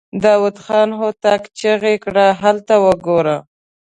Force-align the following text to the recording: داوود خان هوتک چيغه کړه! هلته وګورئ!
داوود 0.23 0.57
خان 0.65 0.89
هوتک 0.99 1.41
چيغه 1.59 1.93
کړه! 2.03 2.27
هلته 2.41 2.73
وګورئ! 2.85 3.37